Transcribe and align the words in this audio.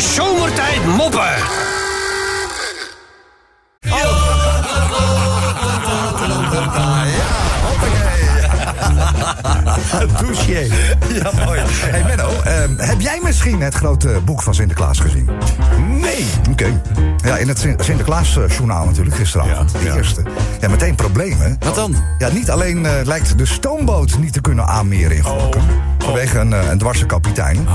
Zomertijd 0.00 0.86
Moppen. 0.86 1.34
Douche. 10.20 10.66
Ja, 11.12 11.30
mooi. 11.44 11.60
Hey 11.66 12.04
Menno, 12.04 12.28
ehm, 12.44 12.76
heb 12.76 13.00
jij 13.00 13.20
misschien 13.22 13.60
het 13.60 13.74
grote 13.74 14.20
boek 14.24 14.42
van 14.42 14.54
Sinterklaas 14.54 14.98
gezien? 14.98 15.28
Nee. 16.00 16.26
Oké. 16.50 16.80
Ja, 17.24 17.36
in 17.36 17.48
het 17.48 17.58
Sin- 17.58 17.76
Sinterklaasjournaal 17.80 18.84
natuurlijk 18.86 19.16
gisteravond. 19.16 19.72
Ja, 19.72 19.78
de 19.78 19.84
ja. 19.84 19.94
eerste. 19.94 20.22
Ja, 20.60 20.68
meteen 20.68 20.94
problemen. 20.94 21.56
Wat 21.60 21.74
dan? 21.74 21.96
Ja, 22.18 22.28
niet 22.28 22.50
alleen 22.50 22.86
eh, 22.86 22.92
lijkt 23.04 23.38
de 23.38 23.46
stoomboot 23.46 24.18
niet 24.18 24.32
te 24.32 24.40
kunnen 24.40 24.66
aanmeren 24.66 25.16
in 25.16 25.22
Gorkum. 25.22 25.62
Vanwege 26.08 26.38
een, 26.38 26.52
eh, 26.52 26.70
een 26.70 26.78
dwarse 26.78 27.06
kapitein. 27.06 27.66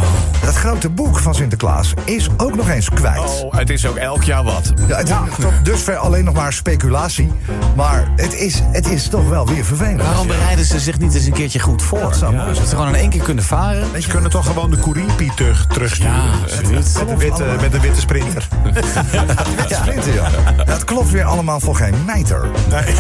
Dat 0.46 0.56
grote 0.56 0.90
boek 0.90 1.20
van 1.20 1.36
Sinterklaas 1.36 1.94
is 2.04 2.28
ook 2.38 2.56
nog 2.56 2.70
eens 2.70 2.90
kwijt. 2.90 3.42
Oh, 3.44 3.54
het 3.54 3.70
is 3.70 3.86
ook 3.86 3.96
elk 3.96 4.24
jaar 4.24 4.44
wat. 4.44 4.74
Ja, 4.88 4.98
het 4.98 5.10
is 5.10 5.16
tot 5.40 5.54
dusver 5.64 5.96
alleen 5.98 6.24
nog 6.24 6.34
maar 6.34 6.54
speculatie. 6.54 7.32
Maar 7.76 8.08
het 8.16 8.34
is, 8.34 8.62
het 8.72 8.88
is 8.88 9.08
toch 9.08 9.30
wel 9.30 9.48
weer 9.48 9.66
vervelend. 9.66 10.02
Waarom 10.02 10.28
bereiden 10.28 10.66
ze 10.66 10.80
zich 10.80 11.00
niet 11.00 11.14
eens 11.16 11.26
een 11.26 11.34
keertje 11.34 11.60
goed 11.60 11.82
voor? 11.84 12.00
Dat 12.00 12.16
zou 12.16 12.34
Ja, 12.36 12.54
ze 12.54 12.62
gewoon 12.66 12.88
in 12.88 12.96
één 12.96 13.10
keer 13.10 13.22
kunnen 13.24 13.44
varen. 13.44 14.02
Ze 14.02 14.08
kunnen 14.08 14.30
toch 14.30 14.46
gewoon 14.46 14.70
de 14.72 14.78
Koeriepie 14.78 15.34
terug, 15.36 15.66
terugsturen. 15.68 16.14
Ja, 16.14 16.32
absoluut. 16.44 16.94
Met 16.98 17.08
de 17.08 17.18
witte, 17.18 17.46
met 17.62 17.72
de 17.72 17.80
witte 17.80 18.00
sprinter. 18.02 18.48
Ja, 19.70 19.82
sprinten, 19.82 20.14
ja. 20.14 20.28
Ja, 20.66 20.74
Het 20.74 20.84
klopt 20.84 21.10
weer 21.12 21.24
allemaal 21.24 21.60
voor 21.60 21.76
geen 21.76 21.94
mijter. 22.06 22.46
Nee. 22.70 22.84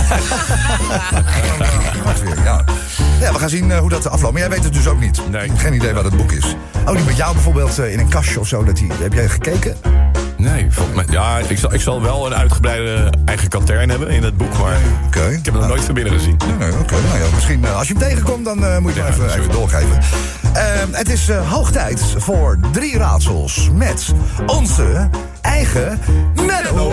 Ja. 2.43 2.63
ja, 3.20 3.31
we 3.34 3.40
gaan 3.40 3.49
zien 3.49 3.71
eh, 3.71 3.77
hoe 3.79 3.90
dat 3.90 4.09
afloopt. 4.09 4.31
Maar 4.34 4.41
jij 4.41 4.49
weet 4.49 4.63
het 4.63 4.73
dus 4.73 4.88
ook 4.88 4.99
niet. 4.99 5.21
Nee. 5.30 5.52
Geen 5.58 5.73
idee 5.73 5.94
wat 5.94 6.04
het 6.04 6.18
boek 6.18 6.32
is. 6.32 6.55
Ook 6.86 6.95
niet 6.95 7.05
met 7.05 7.18
jou 7.18 7.34
bijvoorbeeld 7.34 7.80
eh, 7.80 7.91
in 7.94 8.00
een 8.00 8.09
kastje 8.09 8.40
of 8.40 8.48
zo. 8.48 8.63
Dat 8.63 8.76
die, 8.76 8.91
heb 9.02 9.13
jij 9.13 9.30
gekeken? 9.30 9.76
Nee, 10.38 10.68
volgens 10.70 10.96
mij. 10.96 11.05
Ja, 11.09 11.38
ik 11.48 11.58
zal, 11.58 11.73
ik 11.73 11.82
zal 11.82 12.02
wel 12.02 12.26
een 12.26 12.36
uitgebreide 12.36 13.13
eigen 13.26 13.48
katern 13.49 13.90
hebben 13.90 14.10
in 14.10 14.24
het 14.24 14.38
boek, 14.38 14.57
maar 14.57 14.77
Oké. 15.05 15.20
ik 15.27 15.46
heb 15.46 15.54
hem 15.54 15.57
nog 15.57 15.68
nooit 15.68 15.82
van 15.84 15.93
binnen 15.93 16.13
gezien. 16.13 16.38
Nee, 16.48 16.70
nee, 16.70 16.80
oké. 16.80 16.93
Nou 17.07 17.20
ja, 17.20 17.26
misschien 17.34 17.65
eh, 17.65 17.77
als 17.77 17.88
je 17.88 17.93
hem 17.93 18.04
tegenkomt, 18.04 18.46
dan 18.46 18.65
eh, 18.65 18.77
moet 18.77 18.93
je 18.93 18.99
Ja, 18.99 19.05
hem 19.05 19.24
even, 19.40 19.52
doorgeven. 19.52 19.99
Ehm, 20.54 20.88
het 20.91 21.10
is 21.10 21.32
hoog 21.32 21.71
tijd 21.71 22.02
voor 22.18 22.58
drie 22.71 22.98
raadsels 22.98 23.70
met 23.74 24.13
onze 24.46 25.10
eigen 25.41 25.99
Menno. 26.35 26.91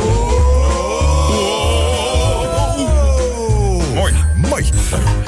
Mooi. 4.51 4.71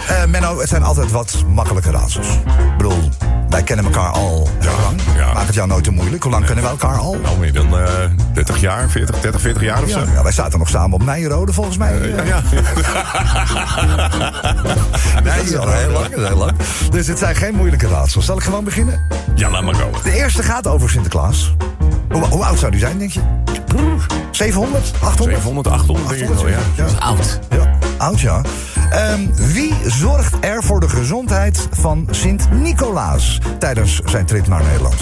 Eh, 0.09 0.25
Menno, 0.25 0.59
het 0.61 0.69
zijn 0.69 0.83
altijd 0.83 1.11
wat 1.11 1.45
makkelijke 1.49 1.91
raadsels. 1.91 2.27
Ik 2.29 2.77
bedoel, 2.77 3.09
wij 3.49 3.63
kennen 3.63 3.85
elkaar 3.85 4.11
al 4.11 4.49
heel 4.59 4.71
lang. 4.83 5.01
ja. 5.17 5.33
Maak 5.33 5.47
het 5.47 5.55
jou 5.55 5.69
nooit 5.69 5.85
te 5.85 5.91
moeilijk. 5.91 6.23
Hoe 6.23 6.33
lang 6.33 6.45
kennen 6.45 6.65
we 6.65 6.71
elkaar 6.71 6.99
al? 6.99 7.17
Nou, 7.23 7.39
meer 7.39 7.53
dan 7.53 7.79
eh 7.79 7.89
30 8.33 8.61
jaar, 8.61 8.91
40, 8.91 9.21
30, 9.21 9.41
40 9.41 9.63
jaar 9.63 9.83
of 9.83 9.89
Ja, 9.89 10.05
zo. 10.07 10.13
ja, 10.15 10.23
wij 10.23 10.33
zaten 10.33 10.59
nog 10.59 10.69
samen 10.69 10.95
op 11.01 11.05
Nijrode 11.05 11.53
volgens 11.53 11.77
mij. 11.77 12.09
Ja, 12.09 12.23
ja. 12.23 12.43
dat 15.25 15.35
is 15.45 15.57
al 15.57 15.71
heel 15.71 15.91
lang, 15.91 16.09
dat 16.09 16.19
is 16.21 16.27
heel 16.29 16.37
lang. 16.37 16.53
Dus 16.91 17.07
het 17.07 17.19
zijn 17.19 17.37
geen 17.37 17.55
moeilijke 17.55 17.89
raadsels. 17.89 18.25
Zal 18.25 18.37
ik 18.37 18.43
gewoon 18.43 18.65
beginnen? 18.65 19.01
ja, 19.35 19.51
laat 19.51 19.63
maar 19.63 19.77
komen. 19.79 20.01
De 20.03 20.13
eerste 20.13 20.43
gaat 20.43 20.67
over 20.67 20.91
Sinterklaas. 20.91 21.55
Hoe, 22.11 22.25
hoe 22.27 22.45
oud 22.45 22.59
zou 22.59 22.71
die 22.71 22.81
zijn, 22.81 22.99
denk 22.99 23.11
je? 23.11 23.21
700? 24.31 24.93
800? 25.01 25.43
700, 25.43 25.67
800 25.69 26.09
denk 26.09 26.21
ik 26.31 26.35
wel, 26.37 26.49
ja. 26.49 26.59
Ja. 26.75 26.85
Oud. 26.99 27.39
Ja, 27.51 27.79
oud 27.99 28.21
ja. 28.21 28.41
Ehm, 28.93 29.21
wie 29.35 29.75
zorgt 29.87 30.35
er 30.41 30.63
voor 30.63 30.81
de 30.81 30.89
gezondheid 30.89 31.69
van 31.71 32.09
Sint-Nicolaas 32.11 33.39
tijdens 33.59 34.01
zijn 34.05 34.27
trip 34.27 34.47
naar 34.47 34.63
Nederland? 34.63 34.97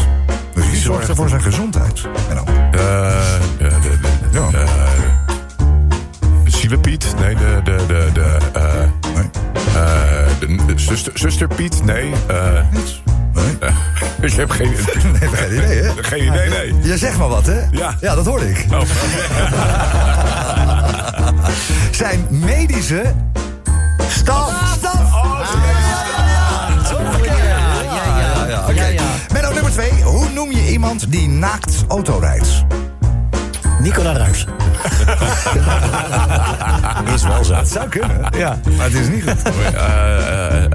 Dus 0.55 0.67
wie 0.71 0.81
zorgt 0.81 1.09
er 1.09 1.15
voor 1.17 1.29
zijn 1.29 1.43
gezondheid? 1.43 2.01
En 2.29 2.35
dan, 2.35 2.47
Eh, 2.49 2.81
de, 3.59 3.69
de, 3.81 3.99
Ja. 4.33 4.49
eh, 4.59 4.67
Zielepiet? 6.45 7.15
Nee, 7.21 7.35
de, 7.35 7.61
de, 7.65 7.77
de, 7.87 8.09
de, 8.13 8.37
eh, 8.53 8.63
nee, 9.15 9.31
eh, 9.75 10.27
de, 10.41 10.57
de 10.67 10.73
zuster, 10.79 11.13
zuster 11.15 11.49
Piet? 11.49 11.85
Nee, 11.85 12.13
eh, 12.27 12.37
niets. 12.73 13.03
Nee, 13.35 13.57
eh, 13.61 13.75
ik 14.31 14.33
heb 14.33 14.51
geen, 14.51 14.71
nee, 15.21 15.29
geen 15.31 15.53
idee, 15.57 15.83
hè? 15.83 15.91
geen 16.03 16.27
idee, 16.27 16.49
nee. 16.49 16.75
Je 16.83 16.99
zegt 16.99 17.19
maar 17.19 17.29
wat, 17.29 17.47
hè? 17.47 17.61
Ja. 17.71 17.95
Ja, 18.01 18.15
dat 18.15 18.27
hoorde 18.27 18.51
ik. 18.51 18.67
Oh. 18.73 18.81
Zijn 21.91 22.27
medische 22.31 23.03
staf. 24.11 24.75
staf. 24.77 24.99
Ja, 27.85 28.47
ja, 28.49 28.65
oké. 28.69 28.95
Menno 29.33 29.53
nummer 29.53 29.73
twee. 29.73 30.03
Hoe 30.03 30.29
noem 30.29 30.51
je 30.51 30.71
iemand 30.71 31.13
die 31.13 31.29
naakt 31.29 31.85
autorijdt? 31.89 32.65
Nicola 33.81 34.13
Ruijs. 34.13 34.47
is 37.15 37.23
wel 37.23 37.45
zo. 37.45 37.55
Zou 37.65 37.89
kunnen. 37.89 38.29
Ja, 38.37 38.59
maar 38.77 38.85
het 38.85 38.95
is 38.95 39.09
niet 39.09 39.23
goed. 39.23 39.43
Eh, 39.43 40.57
eh, 40.57 40.65
eh, 40.65 40.71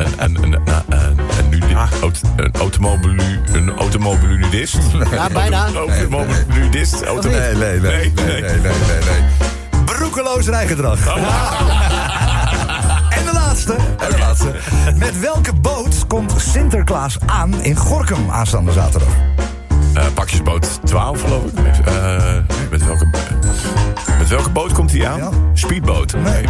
een 2.36 2.52
automobilu, 2.60 3.40
een 3.54 3.72
automobilunidist. 3.78 4.78
Ja, 5.12 5.28
bijna. 5.30 5.68
Automobilunidist. 5.76 7.02
Auto, 7.02 7.30
Nee, 7.30 7.40
nee, 7.40 7.80
nee. 7.80 7.80
Nee, 7.82 8.12
nee, 8.26 8.42
nee, 8.42 8.60
nee, 8.62 8.72
nee. 9.00 9.84
Broekeloos 9.86 10.48
rijgedrag. 10.48 11.00
En 13.26 13.34
de 13.34 13.40
laatste. 13.40 13.74
En 13.74 14.12
de 14.12 14.18
laatste. 14.18 14.52
Met 14.96 15.20
welke 15.20 15.54
boot 15.54 16.08
komt 16.08 16.34
Sinterklaas 16.38 17.18
aan 17.26 17.62
in 17.62 17.76
Gorkum 17.76 18.30
aanstaande 18.30 18.72
zaterdag? 18.72 19.10
Eh, 19.94 20.06
pakjesboot 20.14 20.80
12, 20.84 21.22
geloof 21.22 21.44
ik. 21.44 21.86
Eh, 21.86 22.36
met, 22.70 22.86
welke, 22.86 23.08
met 24.18 24.28
welke 24.28 24.50
boot 24.50 24.74
komt 24.74 24.92
hij 24.92 25.08
aan? 25.08 25.18
Ja. 25.18 25.30
Speedboot. 25.54 26.14
Nee. 26.14 26.46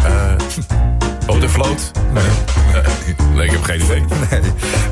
Eh 1.26 1.32
Botervloot? 1.32 1.90
Nee. 2.12 2.24
nee, 3.34 3.44
ik 3.44 3.50
heb 3.50 3.62
geen 3.62 3.82
idee. 3.82 4.04
Nee, 4.30 4.40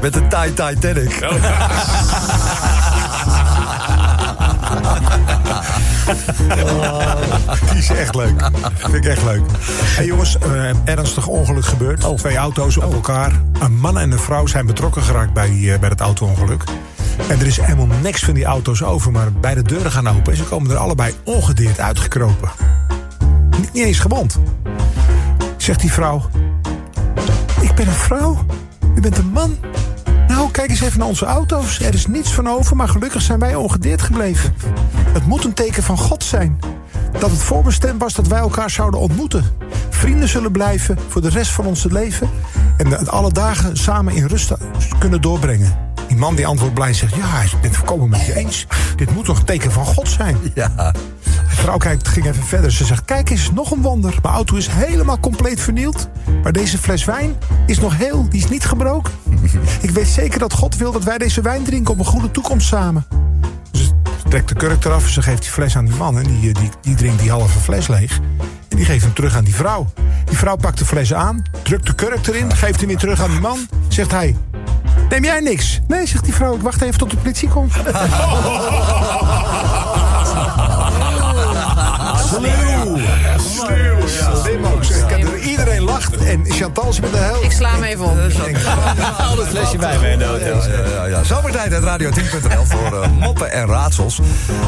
met 0.01 0.13
de 0.13 0.27
Thai 0.27 0.53
Titanic. 0.53 1.19
Die 7.71 7.79
is 7.79 7.89
echt 7.89 8.15
leuk. 8.15 8.51
Vind 8.75 8.95
ik 8.95 9.05
echt 9.05 9.23
leuk. 9.23 9.43
Hey 9.69 10.07
jongens, 10.07 10.39
eh, 10.39 10.71
ernstig 10.85 11.27
ongeluk 11.27 11.65
gebeurd. 11.65 12.17
Twee 12.17 12.37
auto's 12.37 12.77
op 12.77 12.93
elkaar. 12.93 13.33
Een 13.61 13.81
man 13.81 13.99
en 13.99 14.13
een 14.13 14.19
vrouw 14.19 14.47
zijn 14.47 14.67
betrokken 14.67 15.03
geraakt 15.03 15.33
bij, 15.33 15.49
eh, 15.49 15.79
bij 15.79 15.89
het 15.89 16.01
auto-ongeluk. 16.01 16.65
En 17.29 17.41
er 17.41 17.47
is 17.47 17.61
helemaal 17.61 17.99
niks 18.03 18.25
van 18.25 18.35
die 18.35 18.45
auto's 18.45 18.83
over, 18.83 19.13
maar 19.13 19.33
beide 19.33 19.63
deuren 19.63 19.91
gaan 19.91 20.09
open. 20.09 20.33
En 20.33 20.39
ze 20.39 20.45
komen 20.45 20.71
er 20.71 20.77
allebei 20.77 21.15
ongedeerd 21.25 21.81
uitgekropen. 21.81 22.51
Niet, 23.51 23.73
niet 23.73 23.85
eens 23.85 23.99
gewond. 23.99 24.39
Zegt 25.65 25.81
die 25.81 25.93
vrouw. 25.93 26.23
Ik 27.61 27.75
ben 27.75 27.87
een 27.87 27.93
vrouw. 27.93 28.45
U 28.97 29.01
bent 29.01 29.19
een 29.19 29.31
man. 29.31 29.57
Nou, 30.29 30.51
kijk 30.51 30.71
eens 30.71 30.81
even 30.81 30.99
naar 30.99 31.09
onze 31.09 31.25
auto's. 31.25 31.81
Er 31.81 31.95
is 31.95 32.07
niets 32.07 32.33
van 32.33 32.49
over, 32.49 32.77
maar 32.77 32.89
gelukkig 32.89 33.23
zijn 33.23 33.39
wij 33.39 33.55
ongedeerd 33.55 34.03
gebleven. 34.03 34.55
Het 35.13 35.27
moet 35.27 35.45
een 35.45 35.55
teken 35.55 35.83
van 35.83 35.99
God 35.99 36.25
zijn. 36.25 36.59
Dat 37.19 37.31
het 37.31 37.43
voorbestemd 37.43 38.01
was 38.01 38.15
dat 38.15 38.27
wij 38.27 38.39
elkaar 38.39 38.71
zouden 38.71 39.01
ontmoeten. 39.01 39.45
Vrienden 39.91 40.29
zullen 40.29 40.53
blijven 40.53 40.99
voor 41.09 41.21
de 41.21 41.29
rest 41.29 41.51
van 41.51 41.67
ons 41.67 41.85
leven. 41.85 42.31
En 42.77 43.09
alle 43.09 43.33
dagen 43.33 43.77
samen 43.77 44.15
in 44.15 44.27
rust 44.27 44.53
kunnen 44.99 45.21
doorbrengen. 45.21 45.77
Die 46.09 46.17
man 46.17 46.35
die 46.35 46.47
antwoordt 46.47 46.75
blij 46.75 46.93
zegt... 46.93 47.15
Ja, 47.15 47.43
ik 47.43 47.51
ben 47.61 47.71
het 47.71 47.77
volkomen 47.77 48.09
met 48.09 48.27
je 48.27 48.35
eens. 48.35 48.67
Dit 48.97 49.15
moet 49.15 49.25
toch 49.25 49.39
een 49.39 49.45
teken 49.45 49.73
van 49.73 49.85
God 49.85 50.09
zijn? 50.09 50.37
Ja. 50.55 50.95
Vrouw 51.65 51.77
kijkt, 51.77 52.09
ging 52.09 52.27
even 52.27 52.45
verder. 52.45 52.73
Ze 52.73 52.85
zegt, 52.85 53.05
kijk 53.05 53.31
eens, 53.31 53.51
nog 53.51 53.71
een 53.71 53.83
wonder. 53.83 54.15
Mijn 54.23 54.35
auto 54.35 54.57
is 54.57 54.67
helemaal 54.67 55.21
compleet 55.21 55.61
vernield. 55.61 56.09
Maar 56.43 56.53
deze 56.53 56.79
fles 56.79 57.05
wijn 57.05 57.35
is 57.67 57.79
nog 57.79 57.97
heel, 57.97 58.29
die 58.29 58.43
is 58.43 58.49
niet 58.49 58.65
gebroken. 58.65 59.13
Ik 59.81 59.91
weet 59.91 60.07
zeker 60.07 60.39
dat 60.39 60.53
God 60.53 60.77
wil 60.77 60.93
dat 60.93 61.05
wij 61.05 61.19
deze 61.19 61.41
wijn 61.41 61.63
drinken 61.63 61.93
op 61.93 61.99
een 61.99 62.05
goede 62.05 62.31
toekomst 62.31 62.67
samen. 62.67 63.07
Ze 63.73 63.89
trekt 64.29 64.49
de 64.49 64.55
kurk 64.55 64.85
eraf, 64.85 65.09
ze 65.09 65.23
geeft 65.23 65.43
die 65.43 65.51
fles 65.51 65.77
aan 65.77 65.85
die 65.85 65.95
man... 65.95 66.19
en 66.19 66.23
die, 66.23 66.49
eh, 66.49 66.61
die, 66.61 66.71
die 66.81 66.95
drinkt 66.95 67.21
die 67.21 67.31
halve 67.31 67.59
fles 67.59 67.89
leeg. 67.89 68.21
En 68.69 68.77
die 68.77 68.85
geeft 68.85 69.05
hem 69.05 69.15
terug 69.15 69.37
aan 69.37 69.45
die 69.45 69.55
vrouw. 69.55 69.93
Die 70.25 70.39
vrouw 70.39 70.57
pakt 70.57 70.79
de 70.79 70.85
fles 70.85 71.15
aan, 71.15 71.43
drukt 71.63 71.87
de 71.87 71.95
kurk 71.95 72.27
erin... 72.27 72.57
geeft 72.57 72.79
hem 72.79 72.89
weer 72.89 72.99
terug 72.99 73.21
aan 73.21 73.31
die 73.31 73.41
man. 73.41 73.59
Zegt 73.89 74.11
hij, 74.11 74.37
neem 75.09 75.25
jij 75.25 75.41
niks? 75.41 75.81
Nee, 75.89 76.07
zegt 76.07 76.25
die 76.25 76.35
vrouw, 76.35 76.55
ik 76.55 76.63
wacht 76.63 76.83
even 76.83 76.99
tot 76.99 77.11
de 77.11 77.17
politie 77.17 77.49
komt. 77.49 77.73
Chantal 86.49 86.89
is 86.89 87.01
met 87.01 87.11
de 87.13 87.17
hel. 87.19 87.43
Ik 87.45 87.51
sla 87.53 87.71
hem 87.71 87.83
even 87.83 88.05
op. 88.05 88.17
Al 89.19 89.39
het 89.39 89.49
flesje 89.49 89.77
bij 89.77 89.99
me 89.99 90.09
in 90.11 90.19
de 90.19 90.25
auto. 90.25 90.45
Ja, 90.45 90.85
ja, 90.95 91.05
ja. 91.05 91.23
Zomertijd 91.25 91.73
uit 91.73 91.83
Radio10.nl 92.03 92.65
voor 92.65 93.03
eh, 93.03 93.09
moppen 93.11 93.53
en 93.53 93.67
raadsels. 93.67 94.19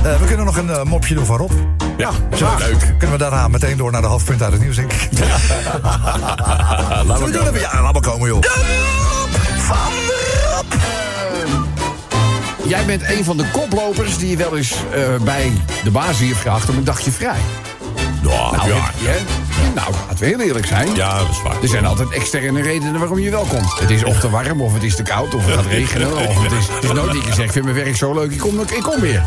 Eh, 0.05 0.17
we 0.21 0.27
kunnen 0.27 0.47
nog 0.47 0.57
een 0.57 0.71
eh, 0.71 0.83
mopje 0.83 1.15
doen 1.15 1.27
van 1.27 1.37
Rob. 1.37 1.51
Ja, 1.97 2.11
Zo, 2.37 2.49
leuk. 2.59 2.79
Kunnen 2.99 3.11
we 3.11 3.23
daarna 3.23 3.49
meteen 3.49 3.77
door 3.77 3.93
naar 3.93 4.01
de 4.01 4.07
hoofdpunt 4.07 4.43
uit 4.43 4.53
het 4.53 4.61
nieuws, 4.61 4.77
denk 4.77 4.93
ik. 4.93 5.09
Laat 5.19 5.23
Zullen 6.99 7.07
maar 7.07 7.19
we 7.19 7.31
doen? 7.53 7.61
Ja, 7.61 7.83
laat 7.83 7.93
maar 7.93 8.03
komen, 8.03 8.29
joh. 8.29 8.43
van 9.59 9.77
Rob. 10.57 10.73
jij 12.69 12.85
bent 12.85 13.03
een 13.11 13.25
van 13.25 13.37
de 13.37 13.45
koplopers 13.53 14.19
die 14.19 14.37
wel 14.37 14.57
eens 14.57 14.73
eh, 14.93 15.01
bij 15.25 15.53
de 15.85 15.91
baas 15.91 16.19
hier 16.19 16.37
vraagt 16.37 16.69
om 16.69 16.77
een 16.77 16.85
dagje 16.85 17.11
vrij. 17.11 17.39
Nou, 18.23 18.57
Nou, 18.57 18.69
ja. 18.69 18.75
heb 18.75 18.93
je- 18.99 19.46
nou, 19.75 19.93
laten 20.09 20.19
we 20.19 20.27
heel 20.27 20.41
eerlijk 20.41 20.67
zijn. 20.67 20.95
ja, 20.95 21.19
dat 21.19 21.29
is 21.31 21.43
waar. 21.43 21.63
Er 21.63 21.69
zijn 21.69 21.87
altijd 21.87 22.11
externe 22.11 22.63
redenen 22.63 22.99
waarom 22.99 23.19
je 23.19 23.31
wel 23.31 23.45
komt. 23.45 23.79
Het 23.81 23.91
is 23.91 24.05
of 24.05 24.21
te 24.21 24.31
warm, 24.31 24.61
of 24.61 24.73
het 24.75 24.83
is 24.83 24.97
te 24.97 25.03
koud, 25.03 25.35
of 25.35 25.45
het 25.47 25.55
gaat 25.55 25.67
regenen. 25.79 26.17
Of 26.17 26.43
het 26.43 26.53
is, 26.53 26.67
het 26.69 26.85
is 26.85 26.93
nooit 26.93 27.13
dat 27.13 27.25
je 27.25 27.33
zegt, 27.33 27.39
ik 27.39 27.53
vind 27.53 27.65
mijn 27.65 27.77
werk 27.77 27.97
zo 27.97 28.15
leuk, 28.15 28.33
ik 28.33 28.39
kom, 28.39 28.61
ik 28.61 28.83
kom 28.83 29.01
weer. 29.01 29.23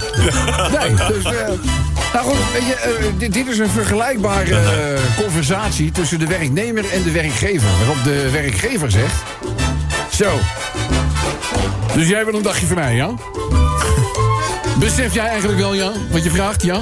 Nee, 0.80 0.94
dus... 0.94 1.24
eh, 1.24 1.48
nou 2.14 2.26
goed, 2.26 2.52
weet 2.54 2.66
je, 2.66 2.76
eh, 2.76 3.06
dit, 3.18 3.34
dit 3.34 3.48
is 3.48 3.58
een 3.60 3.70
vergelijkbare 3.70 4.56
eh, 4.56 5.00
conversatie 5.18 5.92
tussen 5.92 6.20
de 6.20 6.28
werknemer 6.28 6.90
en 6.92 7.04
de 7.04 7.12
werkgever. 7.12 7.70
Waarop 7.78 8.04
de 8.04 8.30
werkgever 8.32 8.92
zegt... 8.92 9.24
Zo. 10.12 10.30
Dus 11.96 12.08
jij 12.08 12.26
wil 12.26 12.34
een 12.34 12.42
dagje 12.42 12.66
voor 12.66 12.76
mij, 12.76 12.96
ja? 12.96 13.10
Besef 14.80 15.14
jij 15.14 15.28
eigenlijk 15.28 15.60
wel, 15.60 15.74
ja, 15.74 15.92
wat 16.12 16.24
je 16.24 16.30
vraagt, 16.30 16.64
ja? 16.64 16.82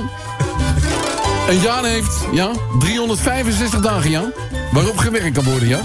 En 1.47 1.59
Jan 1.59 1.85
heeft, 1.85 2.25
ja, 2.31 2.51
365 2.79 3.79
dagen, 3.79 4.09
ja, 4.09 4.31
waarop 4.71 4.97
gewerkt 4.97 5.31
kan 5.33 5.43
worden, 5.43 5.67
ja. 5.67 5.79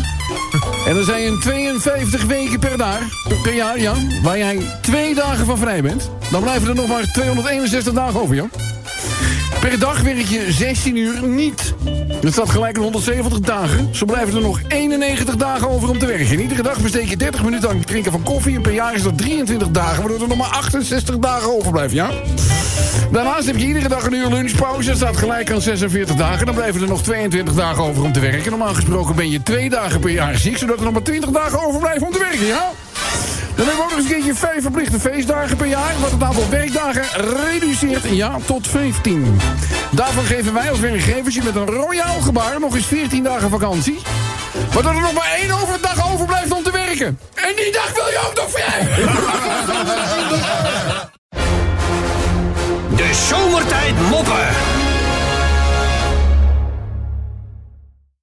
En 0.87 0.97
er 0.97 1.05
zijn 1.05 1.41
52 1.41 2.25
weken 2.25 2.59
per, 2.59 2.77
jaar, 2.77 3.03
per 3.43 3.55
jaar, 3.55 3.81
ja, 3.81 3.95
waar 4.23 4.39
jij 4.39 4.79
twee 4.81 5.15
dagen 5.15 5.47
van 5.47 5.59
vrij 5.59 5.83
bent. 5.83 6.11
Dan 6.31 6.43
blijven 6.43 6.69
er 6.69 6.75
nog 6.75 6.89
maar 6.89 7.05
261 7.13 7.93
dagen 7.93 8.21
over, 8.21 8.35
ja. 8.35 8.45
Per 9.61 9.79
dag 9.79 10.01
werk 10.01 10.27
je 10.27 10.47
16 10.49 10.97
uur 10.97 11.23
niet. 11.23 11.75
Dat 12.21 12.33
staat 12.33 12.51
gelijk 12.51 12.77
aan 12.77 12.83
170 12.83 13.41
dagen. 13.41 13.95
Zo 13.95 14.05
blijven 14.05 14.35
er 14.35 14.41
nog 14.41 14.61
91 14.69 15.37
dagen 15.37 15.69
over 15.69 15.89
om 15.89 15.99
te 15.99 16.07
werken. 16.07 16.27
En 16.27 16.41
iedere 16.41 16.63
dag 16.63 16.81
besteed 16.81 17.09
je 17.09 17.17
30 17.17 17.43
minuten 17.45 17.69
aan 17.69 17.77
het 17.77 17.87
drinken 17.87 18.13
van 18.13 18.23
koffie. 18.23 18.57
En 18.57 18.63
per 18.63 18.73
jaar 18.73 18.95
is 18.95 19.03
dat 19.03 19.19
23 19.19 19.71
dagen, 19.71 19.99
waardoor 19.99 20.23
er 20.23 20.29
nog 20.29 20.39
maar 20.39 20.51
68 20.51 21.19
dagen 21.19 21.57
overblijven, 21.57 21.97
ja? 21.97 22.11
Daarnaast 23.13 23.47
heb 23.47 23.57
je 23.57 23.67
iedere 23.67 23.89
dag 23.89 24.07
een 24.07 24.15
uur 24.15 24.29
lunchpauze. 24.29 24.89
Dat 24.89 24.97
staat 24.97 25.17
gelijk 25.17 25.51
aan 25.51 25.61
46 25.61 26.17
dagen. 26.17 26.47
Dan 26.47 26.55
blijven 26.55 26.83
er 26.83 26.89
nog 26.89 27.03
22 27.03 27.55
dagen 27.55 27.85
over 27.85 28.03
om 28.03 28.13
te 28.13 28.21
werken. 28.21 28.51
Normaal 28.51 28.75
gesproken 28.75 29.15
ben 29.15 29.31
je 29.31 29.43
twee 29.43 29.71
dagen 29.71 30.01
per 30.01 30.11
jaar 30.11 30.37
ziek... 30.37 30.59
zodat 30.59 30.79
er 30.79 30.85
nog 30.85 30.93
maar 30.93 31.03
20 31.03 31.31
dagen 31.31 31.67
overblijven 31.67 32.07
om 32.07 32.13
te 32.13 32.19
werken, 32.19 32.47
ja? 32.47 32.71
Dan 33.55 33.67
hebben 33.67 33.85
we 33.85 33.91
nog 33.91 33.93
eens 33.93 34.05
een 34.05 34.11
keertje 34.11 34.35
vijf 34.35 34.63
verplichte 34.63 35.01
feestdagen 35.01 35.57
per 35.57 35.67
jaar... 35.67 35.95
wat 36.01 36.11
het 36.11 36.23
aantal 36.23 36.49
werkdagen 36.49 37.05
reduceert 37.45 38.05
ja, 38.11 38.39
tot 38.45 38.69
15. 38.69 39.41
Daarvan 39.91 40.25
geven 40.25 40.55
wij 40.55 40.71
als 40.71 40.81
werkgevers 40.81 41.35
je 41.35 41.43
met 41.45 41.55
een 41.55 41.67
royaal 41.67 42.21
gebaar... 42.21 42.61
nog 42.61 42.75
eens 42.75 42.87
14 42.87 43.23
dagen 43.23 43.51
vakantie... 43.51 43.99
waardoor 44.73 44.95
er 44.95 45.01
nog 45.01 45.13
maar 45.13 45.39
één 45.41 45.51
overdag 45.51 46.13
overblijft 46.13 46.53
om 46.53 46.63
te 46.63 46.71
werken. 46.71 47.19
En 47.35 47.53
die 47.57 47.73
dag 47.73 47.93
wil 47.95 48.07
je 48.07 48.21
ook 48.29 48.35
nog 48.35 48.51
vrij! 48.51 48.89
Zomertijd 53.13 53.95
moppen. 54.11 54.92